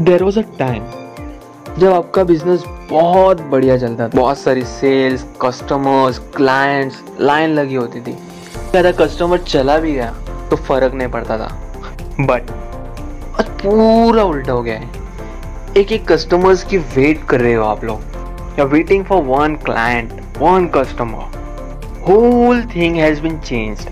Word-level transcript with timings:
There 0.00 0.22
was 0.22 0.38
a 0.38 0.42
time 0.58 0.84
जब 1.78 1.92
आपका 1.92 2.22
business 2.24 2.64
बहुत 2.90 3.40
बढ़िया 3.50 3.76
चलता 3.78 4.08
था। 4.08 4.16
बहुत 4.16 4.38
सारी 4.38 4.62
सेल्स 4.64 5.24
कस्टमर्स 5.42 6.18
क्लाइंट्स 6.36 7.02
लाइन 7.20 7.50
लगी 7.50 7.74
होती 7.74 8.00
थी। 8.00 8.12
ज़्यादा 8.70 8.92
कस्टमर 8.94 9.38
चला 9.38 9.78
भी 9.78 9.92
गया 9.92 10.10
तो 10.50 10.56
फ़र्क 10.56 10.94
नहीं 10.94 11.08
पड़ता 11.08 11.38
था। 11.38 11.48
बट 12.20 12.50
आज 13.40 13.48
पूरा 13.62 14.22
उल्टा 14.24 14.52
हो 14.52 14.62
गया 14.62 14.78
है। 14.78 14.88
एक 15.76 15.92
एक 15.92 16.06
कस्टमर्स 16.08 16.62
की 16.64 16.78
वेट 16.78 17.24
कर 17.30 17.40
रहे 17.40 17.54
हो 17.54 17.64
आप 17.64 17.84
लोग। 17.84 18.58
या 18.58 18.64
waiting 18.66 19.04
for 19.04 19.22
one 19.22 19.54
client 19.64 20.12
one 20.38 20.66
customer 20.74 21.36
whole 22.08 22.62
thing 22.74 22.96
has 22.96 23.20
been 23.22 23.38
change 23.38 23.86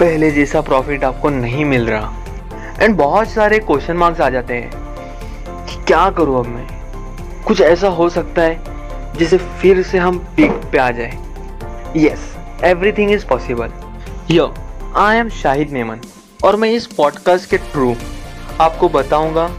पहले 0.00 0.30
जैसा 0.30 0.60
प्रॉफिट 0.60 1.04
आपको 1.04 1.30
नहीं 1.30 1.64
मिल 1.64 1.86
रहा। 1.86 2.12
एंड 2.80 2.96
बहुत 2.96 3.28
सारे 3.28 3.58
क्वेश्चन 3.60 3.96
मार्क्स 3.96 4.20
आ 4.20 4.28
जाते 4.30 4.54
हैं। 4.54 4.89
कि 5.70 5.84
क्या 5.84 6.10
करूँ 6.10 6.38
अब 6.38 6.46
मैं? 6.46 6.66
कुछ 7.44 7.60
ऐसा 7.60 7.88
हो 7.88 8.08
सकता 8.08 8.42
है 8.42 9.14
जिसे 9.16 9.38
फिर 9.38 9.82
से 9.82 9.98
हम 9.98 10.18
पीक 10.36 10.52
पे 10.72 10.78
आ 10.78 10.90
जाए। 10.90 11.18
Yes 11.96 12.36
everything 12.64 13.10
is 13.10 13.26
possible 13.26 13.72
yo 14.30 14.54
I 14.96 15.16
am 15.16 15.28
Shahid 15.28 15.70
Memon 15.70 16.00
और 16.44 16.56
मैं 16.56 16.70
इस 16.70 16.86
पॉडकास्ट 16.86 17.50
के 17.50 17.58
थ्रू 17.58 17.94
आपको 18.60 18.88
बताऊँगा 18.88 19.50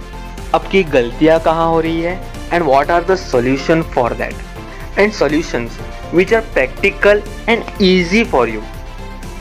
आपकी 0.56 0.84
गलतियाँ 0.84 1.40
कहाँ 1.40 1.70
हो 1.70 1.80
रही 1.82 2.02
है 2.02 2.20
and 2.52 2.64
what 2.64 2.92
are 2.92 3.04
the 3.04 3.16
solution 3.16 3.82
for 3.82 4.14
that 4.14 5.00
and 5.00 5.12
solutions 5.14 5.80
which 6.14 6.34
are 6.34 6.42
practical 6.42 7.24
and 7.50 7.64
easy 7.82 8.24
for 8.24 8.50
you 8.50 8.62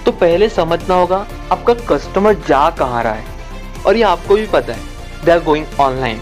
तो 0.06 0.12
पहले 0.12 0.48
समझना 0.48 0.94
होगा 0.94 1.26
आपका 1.52 1.74
कस्टमर 1.74 2.34
जा 2.34 2.70
कहाँ 2.70 3.02
रहा 3.02 3.12
है। 3.12 3.24
और 3.86 3.96
ये 3.96 4.02
आपको 4.02 4.36
भी 4.36 4.46
पता 4.46 4.72
है 4.72 4.80
दे 5.24 5.32
आर 5.32 5.42
गोइंग 5.44 5.66
ऑनलाइन 5.80 6.20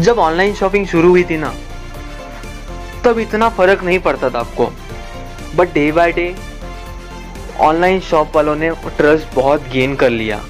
जब 0.00 0.18
ऑनलाइन 0.18 0.54
शॉपिंग 0.54 0.86
शुरू 0.86 1.08
हुई 1.10 1.24
थी 1.24 1.36
ना, 1.36 1.52
तब 3.04 3.18
इतना 3.18 3.48
फ़र्क 3.48 3.82
नहीं 3.84 3.98
पड़ता 3.98 4.30
था 4.30 4.38
आपको। 4.38 4.70
But 5.56 5.72
day 5.74 5.90
by 5.92 6.12
day 6.12 6.34
online 7.60 8.00
shop 8.00 8.36
वालों 8.36 8.54
ने 8.56 8.70
ट्रस्ट 8.96 9.34
बहुत 9.34 9.68
गेन 9.68 9.94
कर 9.96 10.10
लिया। 10.10 10.40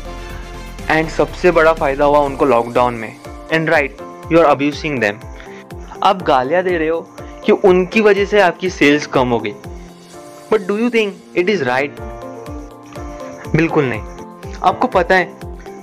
एंड 0.91 1.09
सबसे 1.09 1.51
बड़ा 1.51 1.73
फ़ायदा 1.73 2.05
हुआ 2.05 2.19
उनको 2.19 2.45
लॉकडाउन 2.45 2.95
में। 2.95 3.17
And 3.53 3.71
right 3.71 3.97
you 4.33 4.39
are 4.39 4.45
abusing 4.45 4.99
them 5.01 5.19
आप 6.03 6.23
गालियाँ 6.23 6.63
दे 6.63 6.77
रहे 6.79 6.89
हो 6.89 7.01
कि 7.47 7.53
उनकी 7.53 8.01
वजह 8.01 8.25
से 8.25 8.41
आपकी 8.41 8.71
सेल्स 8.71 9.07
कम 9.07 9.29
हो 9.29 9.39
गई। 9.39 9.55
But 10.53 10.67
do 10.67 10.77
you 10.77 10.91
think 10.91 11.15
it 11.37 11.49
is 11.49 11.65
right 11.65 11.97
बिल्कुल 13.57 13.85
नहीं। 13.85 14.01
आपको 14.63 14.87
पता 14.89 15.15
है, 15.15 15.33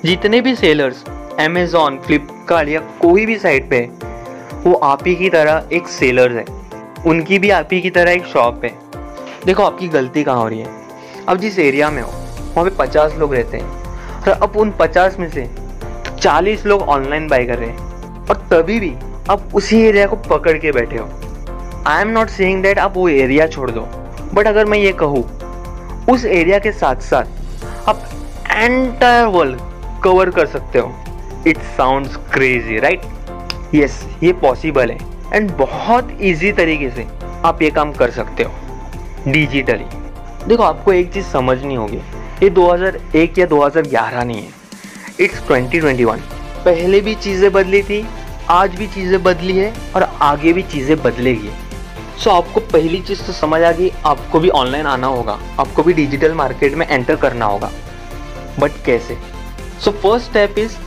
जितने 0.06 0.42
भी 0.42 0.56
सेलर्स 0.56 1.04
अमेजोन 1.39 1.97
फ्लिपकार्ट 1.97 2.69
या 2.69 2.80
कोई 2.80 3.25
भी 3.25 3.38
साइट 3.38 3.69
पे, 3.69 3.89
वो 4.64 4.73
आप 4.73 5.08
ही 5.08 5.16
की 5.16 5.30
तरह 5.30 5.67
एक 5.73 5.88
सेलर 5.88 6.31
है। 6.31 6.45
उनकी 7.08 7.39
भी 7.39 7.50
आप 7.50 7.69
ही 7.72 7.81
की 7.81 7.89
तरह 7.89 8.11
एक 8.11 8.25
शॉप 8.25 8.61
है। 8.66 8.72
देखो, 9.45 9.64
आपकी 9.64 9.88
गलती 9.88 10.23
कहाँ 10.23 10.38
हो 10.38 10.47
रही 10.47 10.59
है? 10.59 10.67
अब 11.30 11.38
जिस 11.38 11.59
एरिया 11.59 11.89
में 11.89 12.02
हो, 12.02 12.11
वहाँ 12.55 12.64
पे 12.64 12.69
पचास 12.69 13.16
लोग 13.16 13.33
रहते 13.33 13.58
हैं। 13.58 13.69
और 14.22 14.30
अब 14.30 14.58
उन 14.58 14.73
पचास 14.80 15.19
में 15.19 15.30
से 15.30 15.50
चालीस 16.22 16.66
लोग 16.66 16.81
ऑनलाइन 16.81 17.27
बाई 17.27 17.45
कर 17.45 17.58
रहे 17.58 17.70
हैं। 17.70 17.77
और 18.27 18.47
तभी 18.52 18.80
भी 18.80 18.95
आप 19.30 19.49
उसी 19.53 19.81
एरिया 19.81 20.08
को 20.08 20.16
पकड़ 20.16 20.58
के 20.58 20.72
बैठे 20.72 20.97
हो। 20.97 21.09
I 21.88 22.02
am 22.02 22.08
not 22.08 22.27
saying 22.27 22.64
that 22.64 22.80
आप 22.80 22.94
वो 22.95 23.09
एरिया 23.09 23.47
छोड़ 23.47 23.72
दो। 23.72 23.81
बट 24.33 24.47
अगर 24.47 24.66
मैं 24.66 24.77
ये 24.77 24.92
कहूँ, 24.92 25.39
उस 26.09 26.25
एरिया 26.25 26.59
के 26.59 26.72
साथ 26.72 26.95
साथ 26.95 27.25
आप 27.89 28.03
एंटायर 28.52 29.25
वर्ल्ड 29.25 29.59
कवर 30.03 30.30
कर 30.30 30.45
सकते 30.45 30.80
हो। 30.80 30.94
It 31.48 31.58
sound 31.78 32.08
crazy 32.34 32.80
right 32.80 33.02
yes 33.76 34.04
ये 34.24 34.34
पॉसिबल 34.34 34.92
है. 34.92 34.98
एंड 35.34 35.52
बहुत 35.58 36.18
इजी 36.22 36.52
तरीके 36.52 36.90
से 36.90 37.08
आप 37.46 37.62
ये 37.62 37.70
काम 37.72 37.92
कर 37.94 38.12
सकते 38.12 38.44
हो. 38.44 38.52
डिजिटली 39.28 39.86
देखो 40.48 40.64
आपको 40.64 40.94
एक 40.94 41.11
चीज़ 41.14 41.26
समझनी 41.26 41.76
होगी. 41.76 41.98
ये 42.44 42.50
2001 42.50 43.39
या 43.39 43.45
2011 43.48 44.23
नहीं 44.23 44.42
है. 44.42 44.50
इट्स 45.22 45.42
2021 45.48 46.20
पहले 46.66 47.02
भी 47.02 47.16
चीज़ें 47.16 47.52
बदली 47.52 47.82
थी 47.84 48.05
आज 48.50 48.76
भी 48.76 48.88
चीज़ें 48.88 49.22
बदली 49.23 49.58
है 49.58 49.73
और 49.95 50.04
आगे 50.22 50.54
भी 50.54 50.61
चीज़ें 50.64 50.98
बदलेगी. 51.04 51.50
सो 52.20 52.30
so, 52.30 52.36
आपको 52.36 52.60
पहली 52.60 53.00
चीज़ 53.02 53.23
तो 53.23 53.34
समझ 53.34 53.61
आ 53.61 53.72
गई 53.72 53.92
आपको 54.05 54.39
भी 54.39 54.50
ऑनलाइन 54.50 54.86
आना 54.86 55.08
होगा. 55.08 55.38
आपको 55.60 55.84
भी 55.84 55.94
डिजिटल 55.94 56.34
मार्केट 56.34 56.76
में 56.76 56.88
एंटर 56.88 57.16
करना 57.16 57.45
होगा. 57.45 57.72
बट 58.60 58.72
कैसे? 58.86 59.17
So 59.84 59.92
first 59.92 60.30
step 60.30 60.60
is 60.60 60.78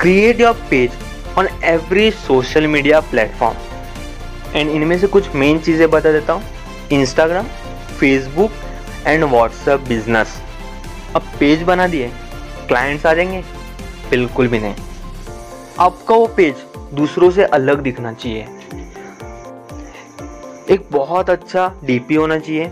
create 0.00 0.40
your 0.40 0.52
page 0.70 0.92
on 1.38 1.48
every 1.64 2.10
social 2.10 2.66
media 2.66 3.00
platform 3.00 4.56
and 4.56 4.70
इनमें 4.70 4.98
से 4.98 5.06
कुछ 5.06 5.34
मेन 5.34 5.58
चीज़ें 5.58 5.90
बता 5.90 6.12
देता 6.12 6.32
हूँ। 6.32 6.42
Instagram 6.92 7.46
Facebook 7.98 8.50
and 9.06 9.24
WhatsApp 9.24 9.80
business 9.88 10.40
अब 11.16 11.22
पेज 11.40 11.62
बना 11.62 11.86
दिए। 11.86 12.10
क्लाइंट्स 12.68 13.06
आ 13.06 13.14
जाएँगे। 13.14 13.42
बिल्कुल 14.10 14.48
भी 14.48 14.58
नहीं। 14.58 14.74
आपका 15.80 16.14
वो 16.14 16.26
पेज 16.36 16.64
दूसरों 16.94 17.30
से 17.30 17.44
अलग 17.44 17.80
दिखना 17.80 18.12
चाहिए। 18.12 18.46
एक 20.70 20.86
बहुत 20.92 21.30
अच्छा 21.30 21.72
डीपी 21.84 22.14
होना 22.14 22.38
चाहिए। 22.38 22.70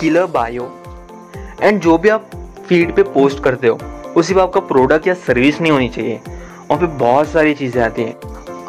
किलर 0.00 0.26
बायो 0.26 0.64
एंड 1.62 1.80
जो 1.80 1.96
भी 1.98 2.08
आप 2.08 2.30
फ़ीड 2.68 2.94
पे 2.96 3.02
पोस्ट 3.02 3.42
करते 3.44 3.68
हो 3.68 3.78
उसी 4.16 4.34
पे 4.34 4.40
आपका 4.40 4.60
प्रोडक्ट 4.60 5.06
या 5.06 5.14
सर्विस 5.16 5.60
नहीं 5.60 5.72
होनी 5.72 5.88
चाहिए। 5.88 6.20
वहाँ 6.26 6.78
पे 6.80 6.86
बहुत 6.98 7.28
सारी 7.28 7.54
चीज़ें 7.54 7.82
आती 7.82 8.02
हैं। 8.02 8.14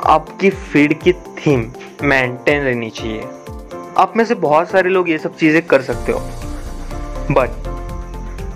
आपकी 0.06 0.50
फ़ीड 0.50 1.00
की 1.02 1.14
थीम 1.14 1.66
मेंटेन 2.04 2.62
रहनी 2.64 2.90
चाहिए। 2.90 3.22
आप 3.98 4.14
में 4.18 4.24
से 4.26 4.36
बहुत 4.36 4.70
सारे 4.70 4.90
लोग 4.90 5.10
ये 5.10 5.18
सब 5.18 5.36
चीज़ें 5.38 5.62
कर 5.62 5.82
सकते 5.82 6.12
हो। 6.12 6.20
बट 7.32 7.50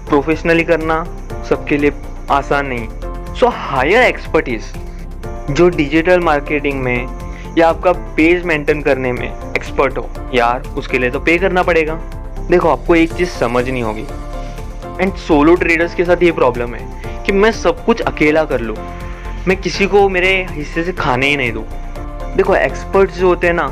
प्रोफेशनली 0.09 0.63
करना 0.63 1.03
सबके 1.49 1.77
लिए 1.77 1.93
आसान 2.31 2.67
नहीं 2.67 3.33
सो 3.35 3.47
हायर 3.47 4.03
एक्सपर्टीज 4.03 4.73
जो 5.51 5.69
डिजिटल 5.69 6.19
मार्केटिंग 6.19 6.81
में 6.83 7.55
या 7.57 7.69
आपका 7.69 7.91
पेज 8.15 8.43
मेंटेन 8.45 8.81
करने 8.81 9.11
में 9.11 9.27
एक्सपर्ट 9.27 9.97
हो, 9.97 10.09
यार 10.33 10.63
उसके 10.77 10.99
लिए 10.99 11.09
तो 11.09 11.19
पे 11.19 11.37
करना 11.37 11.63
पड़ेगा। 11.63 11.95
देखो, 12.49 12.69
आपको 12.69 12.95
एक 12.95 13.13
चीज़ 13.13 13.29
समझनी 13.29 13.81
होगी। 13.81 14.05
एंड 15.01 15.13
सोलो 15.15 15.55
ट्रेडर्स 15.55 15.95
के 15.95 16.05
साथ 16.05 16.23
ये 16.23 16.31
प्रॉब्लम 16.31 16.75
है 16.75 17.23
कि 17.23 17.31
मैं 17.31 17.51
सब 17.51 17.83
कुछ 17.85 18.01
अकेला 18.01 18.43
कर 18.43 18.61
लूँ। 18.61 18.75
मैं 19.47 19.57
किसी 19.57 19.85
को 19.87 20.07
मेरे 20.09 20.47
हिस्से 20.51 20.83
से 20.83 20.91
खाने 20.91 21.27
ही 21.27 21.37
नहीं 21.37 21.51
दूँ। 21.51 21.65
देखो 22.35 22.55
एक्सपर्ट्स 22.55 23.17
जो 23.17 23.27
होते 23.27 23.47
हैं 23.47 23.53
ना, 23.53 23.65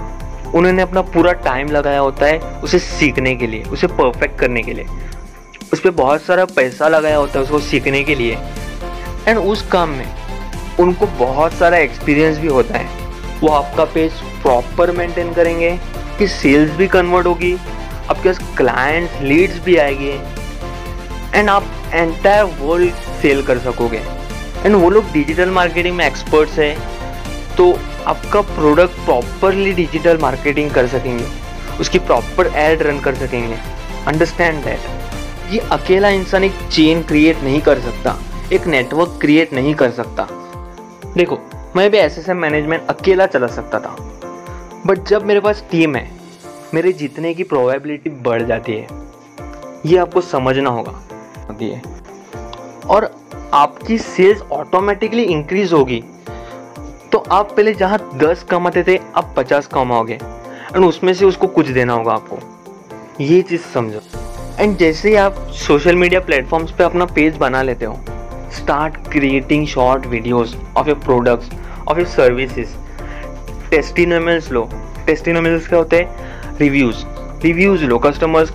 उन्होंने 0.56 0.82
अपना 0.82 1.02
पूरा 1.02 1.32
टाइम 1.32 1.68
लगाया 1.68 2.00
होता 2.00 2.26
है 2.26 2.40
उसे 2.40 2.80
सीखने 2.80 3.36
के 3.36 3.48
लिए, 3.48 3.64
उसे 3.64 3.88
परफेक्ट 3.88 4.40
करने 4.40 4.62
के 4.62 4.74
लिए। 4.74 4.86
उस 5.74 5.80
पर 5.80 5.92
बहुत 5.92 6.22
सारा 6.22 6.46
पैसा 6.46 6.88
लगाया 6.88 7.18
होता 7.18 7.40
है 7.40 7.44
उसको 7.46 7.60
सीखने 7.60 8.04
के 8.04 8.16
लिए। 8.16 8.38
एंड 9.28 9.38
उस 9.38 9.62
काम 9.62 9.90
में 9.90 10.08
उनको 10.80 11.08
बहुत 11.08 11.54
सारा 11.54 11.78
एक्सपीरियंस 11.78 12.38
भी 12.38 12.48
होता 12.48 12.78
है। 12.78 13.04
वो 13.42 13.48
आपका 13.48 13.86
पेज 13.86 14.12
प्रॉपर 14.42 14.92
मेंटेन 14.92 15.34
करेंगे 15.34 15.80
कि 16.20 16.28
सेल्स 16.28 16.72
भी 16.72 16.88
कन्वर्ट 16.88 17.28
होगी, 17.28 17.54
आपके 18.10 18.30
पास 18.30 18.40
क्लाइंट्स 18.58 19.22
लीड्स 19.22 19.60
भी 19.60 19.78
आएँगे। 19.78 20.45
एंड 21.36 21.50
आप 21.50 21.64
एंटायर 21.94 22.44
वर्ल्ड 22.60 22.94
सेल 23.22 23.42
कर 23.44 23.60
सकोगे. 23.60 24.02
एंड 24.66 24.76
वो 24.76 24.90
लोग 24.90 25.12
डिजिटल 25.12 25.50
मार्केटिंग 25.52 25.96
में 25.96 26.06
एक्सपर्ट्स 26.06 26.60
हैं 26.60 27.56
तो 27.58 27.72
आपका 28.06 28.42
प्रोडक्ट 28.42 29.06
प्रॉपरली 29.06 29.72
डिजिटल 29.74 30.18
मार्केटिंग 30.18 30.72
कर 30.72 30.88
सकेंगे. 30.88 31.26
उसकी 31.80 32.00
प्रॉपर 32.00 32.48
एड 32.48 32.82
रन 32.82 33.00
कर 33.00 33.16
सकेंगे. 33.16 33.58
अंडरस्टैंड 34.08 34.64
दैट 34.64 35.52
ये 35.54 35.60
अकेला 35.72 36.10
इंसान 36.10 36.44
एक 36.44 36.54
चेन 36.72 37.04
क्रिएट 37.04 37.44
नहीं 37.44 37.62
कर 37.62 37.80
सकता. 37.80 38.16
एक 38.54 38.68
नेटवर्क 38.68 39.18
क्रिएट 39.22 39.54
नहीं 39.54 39.74
कर 39.76 39.92
सकता. 39.92 40.28
देखो, 41.18 41.40
मैं 41.76 41.90
भी 41.92 41.98
एस 41.98 42.30
मैनेजमेंट 42.30 42.88
अकेला 42.90 43.26
चला 43.26 43.48
सकता 43.48 43.80
था. 43.80 43.96
बट 44.86 45.04
जब 45.08 45.26
मेरे 45.26 45.40
पास 45.40 45.64
टीम 45.72 45.96
है, 45.96 46.10
मेरे 46.74 46.92
जीतने 46.94 47.34
की 47.34 47.44
प्रोबेबिलिटी 47.44 48.10
बढ़ 48.10 48.44
जाती 48.44 48.74
है. 48.74 48.88
ये 49.86 49.98
आपको 49.98 50.22
समझना 50.22 50.70
होगा. 50.70 51.02
होती 51.50 51.70
है। 51.70 51.82
और 52.88 53.16
आपकी 53.54 53.98
सेल्स 53.98 54.42
ऑटोमेटिकली 54.42 55.24
इंक्रीज 55.24 55.74
होगी। 55.74 56.04
तो 57.12 57.18
आप 57.32 57.52
पहले 57.52 57.74
जहाँ 57.74 58.00
दस 58.16 58.44
कमाते 58.44 58.84
थे 58.84 58.98
आप 59.16 59.34
पचास 59.38 59.68
कमाओगे। 59.68 60.14
एंड 60.76 60.86
उसमें 60.86 61.14
से 61.14 61.26
उसको 61.26 61.48
कुछ 61.48 61.68
देना 61.68 61.94
होगा 61.94 62.14
आपको। 62.14 62.38
ये 63.22 63.42
चीज़ 63.42 63.62
समझो। 63.74 64.02
एंड 64.60 64.78
जैसे 64.78 65.10
ही 65.10 65.16
आप 65.16 65.36
सोशल 65.52 65.96
मीडिया 65.96 66.20
प्लेटफॉर्म्स 66.20 66.72
पे 66.72 66.84
अपना 66.84 67.06
पेज 67.06 67.38
बना 67.38 67.62
लेते 67.62 67.86
हो 67.86 68.00
start 68.54 68.98
creating 69.12 69.68
short 69.68 70.06
videos 70.06 70.56
of 70.78 70.88
your 70.88 70.98
products 70.98 71.50
of 71.88 71.98
your 71.98 72.08
services 72.08 72.76
testimonials 73.70 74.52
low. 74.52 74.70
Testimonials 75.06 75.68
क्या 75.68 75.80
होते 75.80 76.00
हैं? 76.00 76.58
रिव्यूज़ 76.58 77.04
रिव्यूज़ 77.44 77.84
लो। 77.84 78.00
कस्टमर्स 78.00 78.52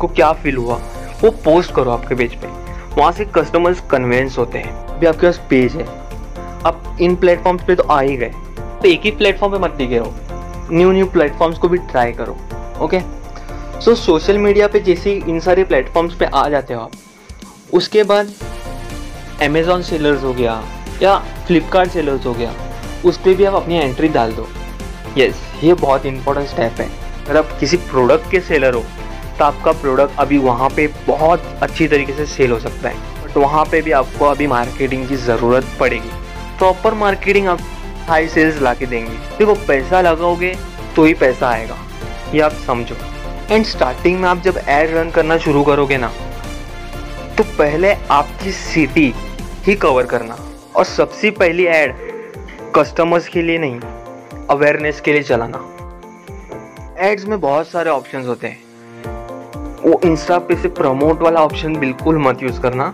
को 0.00 0.06
क्या 0.06 0.32
फील 0.32 0.56
हुआ? 0.56 0.80
वो 1.22 1.30
पोस्ट 1.44 1.74
करो 1.74 1.90
आपके 1.90 2.14
पेज 2.14 2.34
पे। 2.34 2.48
वहाँ 2.96 3.12
से 3.12 3.24
कस्टमर्स 3.34 3.80
कन्वेंस 3.90 4.38
होते 4.38 4.58
हैं 4.58 4.72
अभी 4.86 5.06
आपके 5.06 5.26
पास 5.26 5.40
पेज 5.50 5.76
है। 5.76 5.86
आप 6.66 6.96
इन 7.00 7.16
प्लेटफॉर्म्स 7.16 7.64
पे 7.64 7.74
तो 7.74 7.82
आ 7.82 8.00
ही 8.00 8.16
गए। 8.16 8.32
तो 8.82 8.88
एक 8.88 9.00
ही 9.04 9.10
प्लेटफॉर्म 9.10 9.52
पे 9.52 9.58
मत 9.58 9.74
टिके 9.78 9.98
रहो। 9.98 10.14
न्यू 10.72 10.90
न्यू 10.92 11.06
प्लेटफॉर्म्स 11.06 11.58
को 11.58 11.68
भी 11.68 11.78
ट्राई 11.90 12.12
करो 12.12 12.36
ओके 12.84 13.00
सो 13.80 13.94
सोशल 13.94 14.38
मीडिया 14.38 14.66
पे 14.68 14.80
जैसे 14.80 15.12
इन 15.28 15.40
सारे 15.40 15.64
प्लेटफॉर्म्स 15.64 16.14
पे 16.14 16.24
आ 16.24 16.48
जाते 16.48 16.74
हो 16.74 16.80
आप 16.80 16.92
उसके 17.74 18.02
बाद 18.02 18.32
अमेजोन 19.42 19.82
सेलर्स 19.82 20.22
हो 20.24 20.32
गया 20.32 20.60
या 21.02 21.16
फ्लिपकार्ट 21.46 21.90
सेलर्स 21.90 22.26
हो 22.26 22.32
गया 22.34 22.52
उस 23.04 23.18
पर 23.18 23.34
भी 23.34 23.44
आप 23.44 23.54
अपनी 23.54 23.76
एंट्री 23.76 24.08
डाल 24.08 24.32
दो। 24.32 24.46
यस 25.16 25.34
yes, 25.34 25.64
ये 25.64 25.74
बहुत 25.74 26.06
इंपॉर्टेंट 26.06 26.48
स्टेप 26.48 26.80
है। 26.80 26.88
अगर 27.28 27.36
आप 27.38 27.56
किसी 27.60 27.76
प्रोडक्ट 27.90 28.30
के 28.30 28.40
सेलर 28.40 28.74
हो 28.74 28.82
तो 29.38 29.44
आपका 29.44 29.72
प्रोडक्ट 29.72 30.18
अभी 30.20 30.38
वहाँ 30.38 30.68
पे 30.76 30.86
बहुत 31.06 31.42
अच्छी 31.62 31.86
तरीके 31.88 32.12
से 32.12 32.26
सेल 32.26 32.50
हो 32.52 32.58
सकता 32.60 32.88
है। 32.88 33.24
बट 33.24 33.36
वहाँ 33.36 33.64
पे 33.64 33.80
भी 33.82 33.92
आपको 33.92 34.24
अभी 34.26 34.46
मार्केटिंग 34.46 35.06
की 35.08 35.16
ज़रूरत 35.16 35.76
पड़ेगी। 35.80 36.10
प्रॉपर 36.58 36.94
मार्केटिंग 36.94 37.46
आप 37.48 37.60
हाई 38.08 38.28
सेल्स 38.28 38.60
ला 38.62 38.74
के 38.74 38.86
देंगे। 38.86 39.16
देखो, 39.38 39.54
पैसा 39.66 40.00
लगाओगे 40.00 40.54
तो 40.96 41.04
ही 41.04 41.14
पैसा 41.14 41.48
आएगा। 41.48 41.76
ये 42.34 42.40
आप 42.40 42.52
समझो। 42.66 42.96
एंड 43.50 43.64
स्टार्टिंग 43.66 44.20
में 44.20 44.28
आप 44.28 44.38
जब 44.38 44.58
एड 44.68 44.94
रन 44.94 45.10
करना 45.10 45.38
शुरू 45.38 45.62
करोगे 45.64 45.96
ना 45.96 46.12
तो 47.38 47.44
पहले 47.58 47.92
आपकी 48.10 48.52
सिटी 48.52 49.12
ही 49.64 49.74
कवर 49.76 50.06
करना। 50.06 50.38
और 50.76 50.84
सबसे 50.86 51.30
पहली 51.32 51.66
एड 51.66 51.94
कस्टमर्स 52.76 53.28
के 53.28 53.42
लिए 53.42 53.58
नहीं 53.58 53.80
अवेयरनेस 54.50 55.00
के 55.00 55.12
लिए 55.12 55.22
चलाना। 55.22 55.64
एड्स 57.00 57.24
में 57.24 57.40
बहुत 57.40 57.68
सारे 57.68 57.90
ऑप्शंस 57.90 58.26
होते 58.26 58.46
हैं। 58.46 58.67
वो 59.84 60.00
इंस्टा 60.04 60.38
पे 60.38 60.54
से 60.56 60.68
प्रमोट 60.68 61.22
वाला 61.22 61.40
ऑप्शन 61.40 61.76
बिल्कुल 61.76 62.18
मत 62.18 62.42
यूज़ 62.42 62.60
करना। 62.60 62.92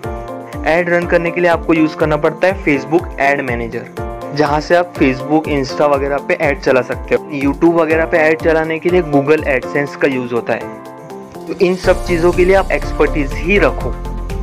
ऐड 0.66 0.88
रन 0.90 1.06
करने 1.06 1.30
के 1.30 1.40
लिए 1.40 1.50
आपको 1.50 1.74
यूज़ 1.74 1.96
करना 1.96 2.16
पड़ता 2.16 2.46
है 2.46 2.62
फेसबुक 2.62 3.08
एड 3.20 3.40
मैनेजर 3.40 4.34
जहाँ 4.36 4.60
से 4.60 4.74
आप 4.76 4.92
फेसबुक 4.96 5.48
इंस्टा 5.48 5.86
वगैरह 5.86 6.18
पे 6.18 6.34
ऐड 6.34 6.60
चला 6.60 6.82
सकते 6.82 7.14
हो। 7.14 7.28
यूट्यूब 7.32 7.74
वगैरह 7.74 8.06
पे 8.06 8.18
ऐड 8.18 8.40
चलाने 8.40 8.78
के 8.78 8.90
लिए 8.90 9.02
गूगल 9.02 9.44
एडसेंस 9.46 9.96
का 9.96 10.08
यूज़ 10.08 10.34
होता 10.34 10.52
है। 10.52 11.46
तो 11.46 11.54
इन 11.64 11.76
सब 11.76 12.04
चीज़ों 12.06 12.32
के 12.32 12.44
लिए 12.44 12.54
आप 12.54 12.70
एक्सपर्टीज 12.70 13.32
ही 13.34 13.58
रखो। 13.58 13.94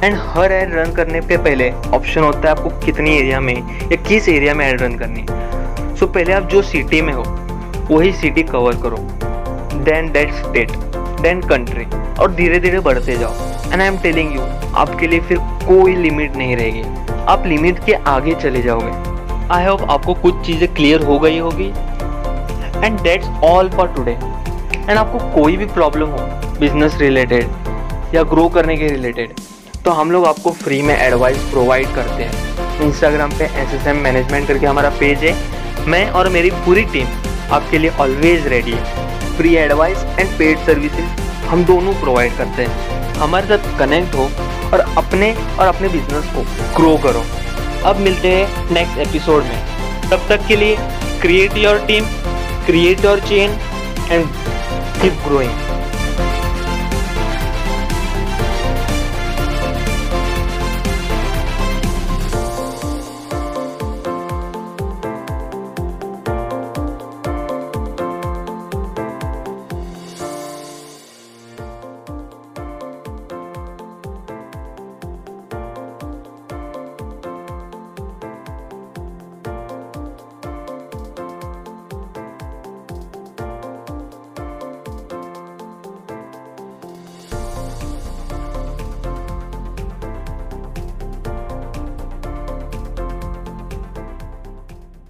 एंड 0.03 0.15
हर 0.17 0.51
ऐड 0.51 0.75
रन 0.75 0.93
करने 0.93 1.21
पे 1.21 1.37
पहले 1.37 1.71
ऑप्शन 1.93 2.21
होता 2.21 2.39
है 2.39 2.49
आपको 2.49 2.69
कितनी 2.85 3.17
एरिया 3.17 3.39
में, 3.39 3.55
या 3.91 3.95
किस 4.03 4.29
एरिया 4.29 4.53
में 4.53 4.65
ऐड 4.65 4.81
रन 4.81 4.97
करनी 4.97 5.25
है। 5.29 5.95
सो 5.95 6.07
पहले 6.07 6.33
आप 6.33 6.43
जो 6.43 6.61
सिटी 6.61 7.01
में 7.01 7.13
हो, 7.13 7.23
वही 7.91 8.11
सिटी 8.13 8.43
कवर 8.43 8.75
करो। 8.75 8.97
Then 9.83 10.11
that 10.11 10.33
state 10.33 10.71
then 11.21 11.41
country 11.49 11.85
और 12.19 12.31
धीरे 12.35 12.59
धीरे 12.59 12.79
बढ़ते 12.79 13.17
जाओ। 13.17 13.71
And 13.71 13.81
I 13.81 13.87
am 13.87 13.97
telling 13.99 14.33
you 14.35 14.41
आपके 14.77 15.07
लिए 15.07 15.19
फिर 15.21 15.37
कोई 15.65 15.95
लिमिट 15.95 16.35
नहीं 16.35 16.55
रहेगी। 16.55 16.81
आप 17.29 17.43
लिमिट 17.47 17.83
के 17.85 17.93
आगे 18.09 18.33
चले 18.41 18.61
जाओगे। 18.61 18.91
आई 19.53 19.65
होप 19.65 19.89
आपको 19.91 20.13
कुछ 20.21 20.45
चीज़ें 20.45 20.67
क्लियर 20.73 21.03
हो 21.03 21.19
गई 21.19 21.37
होगी। 21.39 21.67
And 22.85 22.99
that's 23.01 23.27
all 23.43 23.69
for 23.69 23.87
today 23.95 24.11
and 24.11 24.97
आपको 24.97 25.19
कोई 25.33 25.57
भी 25.57 25.65
प्रॉब्लम 25.73 26.09
हो 26.09 26.25
बिज़नेस 26.59 26.97
रिलेटेड 26.99 28.15
या 28.15 28.23
ग्रो 28.31 28.47
करने 28.49 28.77
के 28.77 28.87
रिलेटेड 28.87 29.33
तो 29.85 29.91
हम 29.91 30.11
लोग 30.11 30.25
आपको 30.27 30.51
फ्री 30.53 30.81
में 30.81 30.95
एडवाइस 30.95 31.37
प्रोवाइड 31.51 31.93
करते 31.95 32.23
हैं। 32.23 32.81
इंस्टाग्राम 32.81 33.31
पे 33.37 33.45
एस 33.61 33.73
एस 33.73 33.87
एम 33.87 33.97
मैनेजमेंट 34.03 34.47
करके 34.47 34.65
हमारा 34.65 34.89
पेज 34.99 35.23
है। 35.23 35.35
मैं 35.87 36.09
और 36.11 36.29
मेरी 36.29 36.51
पूरी 36.65 36.83
टीम 36.93 37.07
आपके 37.53 37.77
लिए 37.77 37.89
ऑलवेज 37.99 38.47
रेडी 38.47 38.71
है। 38.71 39.10
Free 39.37 39.55
advice 39.55 40.03
and 40.19 40.37
paid 40.37 40.57
services 40.57 41.21
हम 41.47 41.63
दोनों 41.65 41.93
प्रोवाइड 41.93 42.37
करते 42.37 42.63
हैं। 42.63 43.13
हमारे 43.15 43.47
साथ 43.47 43.79
कनेक्ट 43.79 44.15
हो 44.15 44.23
और 44.73 44.79
अपने 44.97 45.33
और 45.59 45.67
अपने 45.67 45.87
बिज़नेस 45.87 46.25
को 46.35 46.43
ग्रो 46.77 46.95
करो। 46.97 47.23
अब 47.85 47.99
मिलते 47.99 48.27
हैं 48.27 48.71
नेक्स्ट 48.71 48.97
एपिसोड 48.97 49.43
में। 49.43 50.09
तब 50.09 50.25
तक 50.29 50.47
के 50.47 50.55
लिए 50.55 50.77
create 51.21 51.57
your 51.57 51.79
team 51.87 52.05
create 52.65 53.05
your 53.05 53.19
chain 53.19 53.57
and 54.11 54.25
keep 55.01 55.23
growing 55.27 55.70